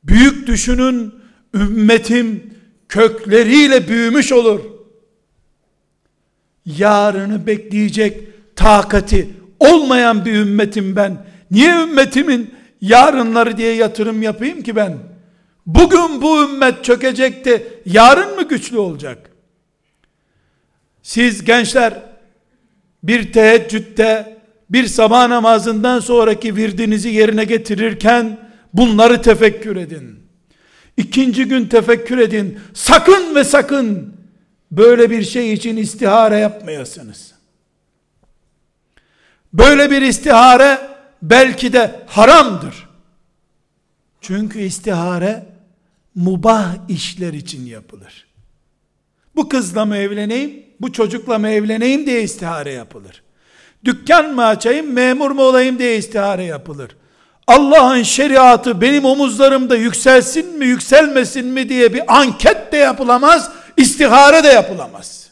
[0.04, 1.14] büyük düşünün,
[1.54, 2.54] ümmetim
[2.88, 4.60] kökleriyle büyümüş olur.
[6.66, 11.26] Yarını bekleyecek takati olmayan bir ümmetim ben.
[11.50, 14.98] Niye ümmetimin yarınları diye yatırım yapayım ki ben?
[15.66, 17.80] Bugün bu ümmet çökecekti.
[17.86, 19.30] Yarın mı güçlü olacak?
[21.02, 22.02] Siz gençler
[23.02, 24.31] bir teheccüde
[24.72, 30.22] bir sabah namazından sonraki virdinizi yerine getirirken bunları tefekkür edin.
[30.96, 32.58] İkinci gün tefekkür edin.
[32.74, 34.16] Sakın ve sakın
[34.70, 37.32] böyle bir şey için istihare yapmayasınız.
[39.52, 40.78] Böyle bir istihare
[41.22, 42.88] belki de haramdır.
[44.20, 45.46] Çünkü istihare
[46.14, 48.26] mubah işler için yapılır.
[49.36, 53.22] Bu kızla mı evleneyim, bu çocukla mı evleneyim diye istihare yapılır.
[53.84, 56.96] Dükkan mı açayım, memur mu olayım diye istihare yapılır.
[57.46, 64.48] Allah'ın şeriatı benim omuzlarımda yükselsin mi, yükselmesin mi diye bir anket de yapılamaz, istihare de
[64.48, 65.30] yapılamaz.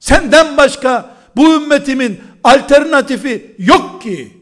[0.00, 4.36] Senden başka bu ümmetimin alternatifi yok ki.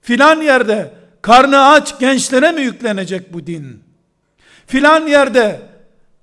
[0.00, 3.82] Filan yerde karnı aç gençlere mi yüklenecek bu din?
[4.66, 5.60] Filan yerde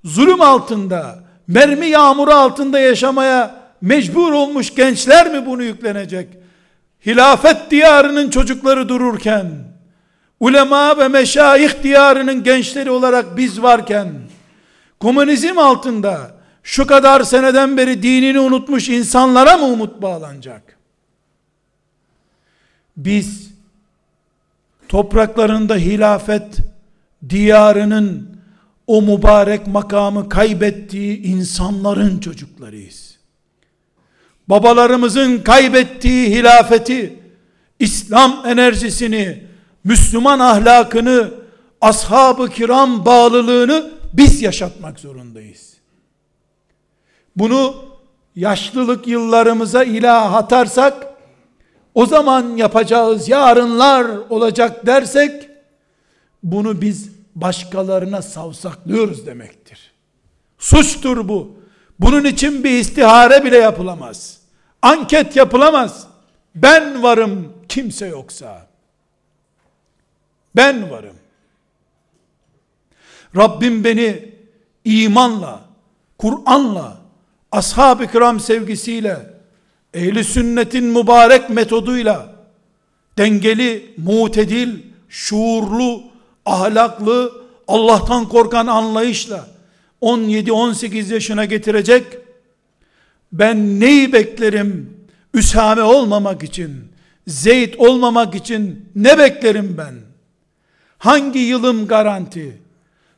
[0.04, 6.28] zulüm altında, mermi yağmuru altında yaşamaya mecbur olmuş gençler mi bunu yüklenecek?
[7.06, 9.52] Hilafet diyarının çocukları dururken,
[10.40, 14.14] ulema ve meşayih diyarının gençleri olarak biz varken,
[15.00, 16.32] komünizm altında,
[16.64, 20.78] şu kadar seneden beri dinini unutmuş insanlara mı umut bağlanacak?
[22.98, 23.50] Biz,
[24.88, 26.58] topraklarında hilafet
[27.30, 28.40] diyarının
[28.88, 33.09] o mübarek makamı kaybettiği insanların çocuklarıyız.
[34.50, 37.20] Babalarımızın kaybettiği hilafeti,
[37.80, 39.44] İslam enerjisini,
[39.84, 41.32] Müslüman ahlakını,
[41.82, 45.74] ashab-ı kiram bağlılığını biz yaşatmak zorundayız.
[47.36, 47.76] Bunu
[48.36, 51.08] yaşlılık yıllarımıza ilah atarsak,
[51.94, 55.50] o zaman yapacağız yarınlar olacak dersek,
[56.44, 59.92] bunu biz başkalarına savsaklıyoruz demektir.
[60.58, 61.60] Suçtur bu.
[62.00, 64.39] Bunun için bir istihare bile yapılamaz.
[64.82, 66.08] Anket yapılamaz.
[66.56, 68.68] Ben varım kimse yoksa.
[70.56, 71.16] Ben varım.
[73.36, 74.34] Rabbim beni
[74.86, 75.62] imanla,
[76.18, 76.98] Kur'an'la,
[77.52, 79.34] ashab-ı kiram sevgisiyle,
[79.94, 82.36] ehli sünnetin mübarek metoduyla,
[83.18, 86.04] dengeli, mutedil, şuurlu,
[86.46, 87.32] ahlaklı,
[87.68, 89.48] Allah'tan korkan anlayışla
[90.02, 92.18] 17-18 yaşına getirecek.
[93.32, 94.98] Ben neyi beklerim?
[95.34, 96.90] Üsame olmamak için,
[97.28, 99.94] Zeyd olmamak için ne beklerim ben?
[100.98, 102.58] Hangi yılım garanti?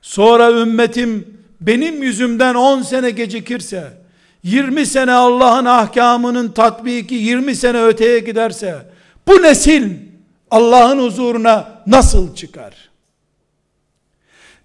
[0.01, 4.01] Sonra ümmetim benim yüzümden 10 sene gecikirse,
[4.43, 8.76] 20 sene Allah'ın ahkamının tatbiki 20 sene öteye giderse,
[9.28, 9.91] bu nesil
[10.51, 12.89] Allah'ın huzuruna nasıl çıkar?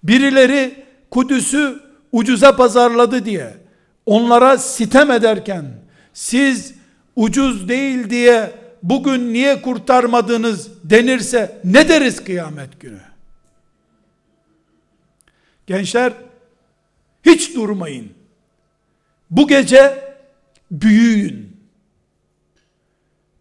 [0.03, 1.81] Birileri Kudüs'ü
[2.13, 3.66] ucuza pazarladı diye
[4.07, 5.65] onlara sitem ederken
[6.13, 6.75] siz
[7.17, 8.53] ucuz değil diye
[8.83, 13.01] bugün niye kurtarmadınız denirse ne deriz kıyamet günü?
[15.67, 16.13] Gençler
[17.25, 18.13] hiç durmayın.
[19.31, 20.15] Bu gece
[20.71, 21.57] büyüyün.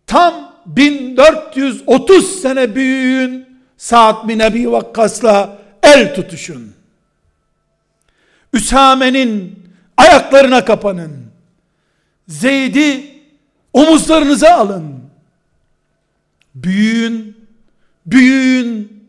[0.07, 3.45] Tam 1430 sene büyüyün.
[3.77, 6.73] Sa'd bin Ebi Vakkas'la el tutuşun.
[8.53, 9.64] Üsame'nin
[9.97, 11.25] ayaklarına kapanın.
[12.27, 13.21] Zeyd'i
[13.73, 14.95] omuzlarınıza alın.
[16.55, 17.37] Büyüyün,
[18.05, 19.03] büyüyün.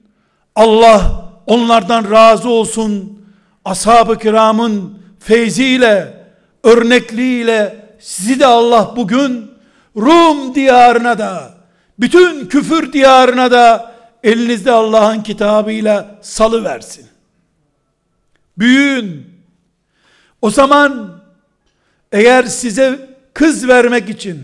[0.54, 3.22] Allah onlardan razı olsun.
[3.64, 6.26] Ashab-ı kiramın feyziyle,
[6.64, 9.50] örnekliğiyle sizi de Allah bugün
[9.96, 11.54] Rum diyarına da,
[11.98, 17.06] bütün küfür diyarına da elinizde Allah'ın kitabıyla salı versin.
[18.58, 19.35] Büyüyün.
[20.42, 21.22] O zaman
[22.12, 24.42] eğer size kız vermek için,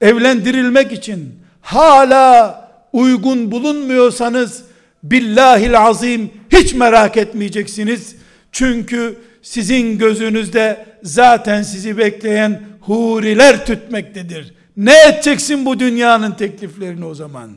[0.00, 2.60] evlendirilmek için hala
[2.92, 4.64] uygun bulunmuyorsanız
[5.02, 8.16] billahil azim hiç merak etmeyeceksiniz.
[8.52, 14.54] Çünkü sizin gözünüzde zaten sizi bekleyen huriler tütmektedir.
[14.76, 17.50] Ne edeceksin bu dünyanın tekliflerini o zaman?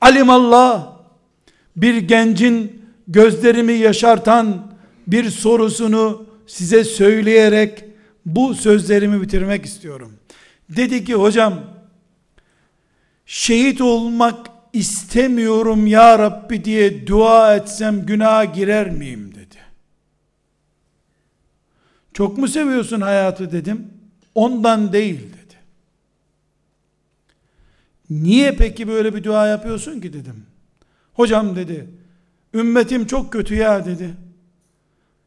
[0.00, 0.92] Alimallah
[1.76, 2.79] bir gencin
[3.10, 4.72] gözlerimi yaşartan
[5.06, 7.84] bir sorusunu size söyleyerek
[8.26, 10.12] bu sözlerimi bitirmek istiyorum.
[10.68, 11.60] Dedi ki hocam
[13.26, 19.56] şehit olmak istemiyorum ya Rabbi diye dua etsem günaha girer miyim dedi.
[22.14, 23.90] Çok mu seviyorsun hayatı dedim.
[24.34, 25.54] ondan değil dedi.
[28.10, 30.46] Niye peki böyle bir dua yapıyorsun ki dedim.
[31.14, 31.90] Hocam dedi,
[32.54, 34.14] ümmetim çok kötü ya dedi.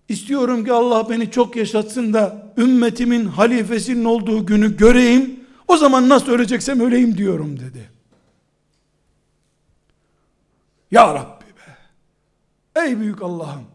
[0.10, 5.40] İstiyorum ki Allah beni çok yaşatsın da ümmetimin halifesinin olduğu günü göreyim.
[5.68, 7.90] O zaman nasıl öleceksem öleyim diyorum dedi.
[10.92, 11.78] Ya Rabbi be.
[12.82, 13.66] Ey büyük Allah'ım.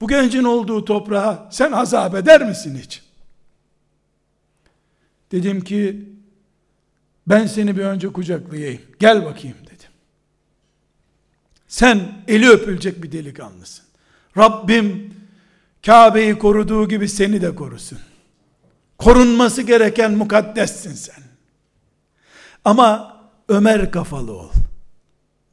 [0.00, 3.02] Bu gencin olduğu toprağa sen azap eder misin hiç?
[5.32, 6.08] Dedim ki
[7.26, 8.82] ben seni bir önce kucaklayayım.
[8.98, 9.69] Gel bakayım dedim.
[11.70, 13.84] Sen eli öpülecek bir delikanlısın.
[14.36, 15.14] Rabbim
[15.86, 17.98] Kabe'yi koruduğu gibi seni de korusun.
[18.98, 21.22] Korunması gereken mukaddessin sen.
[22.64, 23.16] Ama
[23.48, 24.50] Ömer kafalı ol.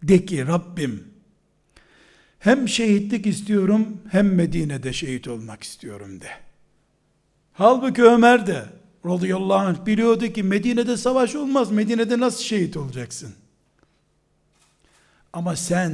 [0.03, 1.03] De ki Rabbim
[2.39, 6.29] hem şehitlik istiyorum hem Medine'de şehit olmak istiyorum de.
[7.53, 8.65] Halbuki Ömer de
[9.05, 11.71] radıyallahu anh biliyordu ki Medine'de savaş olmaz.
[11.71, 13.35] Medine'de nasıl şehit olacaksın?
[15.33, 15.93] Ama sen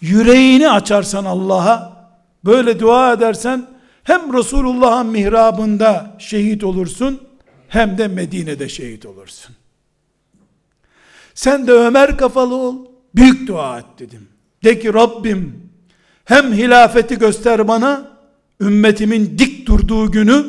[0.00, 1.96] yüreğini açarsan Allah'a
[2.44, 3.66] böyle dua edersen
[4.04, 7.20] hem Resulullah'ın mihrabında şehit olursun
[7.68, 9.56] hem de Medine'de şehit olursun.
[11.34, 12.76] Sen de Ömer kafalı ol.
[13.14, 14.28] Büyük dua et dedim.
[14.64, 15.70] De ki Rabbim
[16.24, 18.10] hem hilafeti göster bana
[18.60, 20.44] ümmetimin dik durduğu günü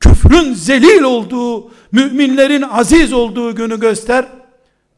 [0.00, 4.26] küfrün zelil olduğu müminlerin aziz olduğu günü göster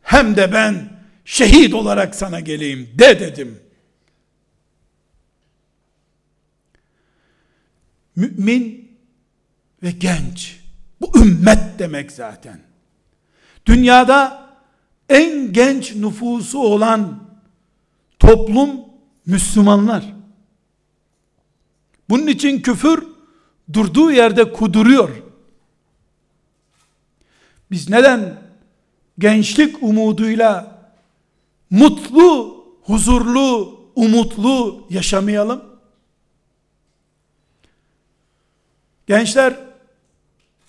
[0.03, 0.94] hem de ben
[1.25, 3.61] şehit olarak sana geleyim de dedim.
[8.17, 8.97] Mümin
[9.83, 10.61] ve genç
[11.01, 12.61] bu ümmet demek zaten.
[13.67, 14.51] Dünyada
[15.09, 17.29] en genç nüfusu olan
[18.19, 18.81] toplum
[19.27, 20.15] Müslümanlar.
[22.09, 23.07] Bunun için küfür
[23.73, 25.11] durduğu yerde kuduruyor.
[27.71, 28.43] Biz neden
[29.19, 30.74] gençlik umuduyla
[31.71, 35.65] mutlu, huzurlu, umutlu yaşamayalım?
[39.07, 39.55] Gençler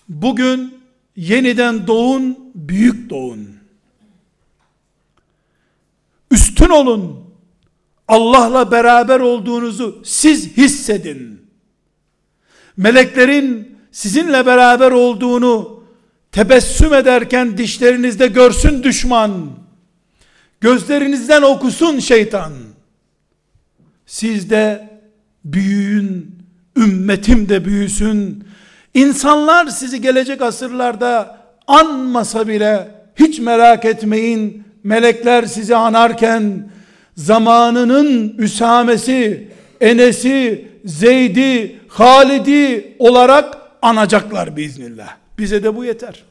[0.08, 0.80] bugün
[1.16, 3.56] yeniden doğun, büyük doğun.
[6.30, 7.26] Üstün olun.
[8.08, 11.46] Allah'la beraber olduğunuzu siz hissedin.
[12.76, 15.84] Meleklerin sizinle beraber olduğunu
[16.32, 19.65] tebessüm ederken dişlerinizde görsün düşman.
[20.66, 22.52] Gözlerinizden okusun şeytan.
[24.06, 24.88] Siz de
[25.44, 26.38] büyüyün,
[26.76, 28.44] ümmetim de büyüsün.
[28.94, 34.64] İnsanlar sizi gelecek asırlarda anmasa bile hiç merak etmeyin.
[34.84, 36.70] Melekler sizi anarken
[37.16, 39.48] zamanının Üsamesi,
[39.80, 45.16] Enes'i, Zeyd'i, Halid'i olarak anacaklar biiznillah.
[45.38, 46.24] Bize de bu yeter.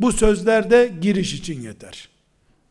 [0.00, 2.10] Bu sözlerde giriş için yeter.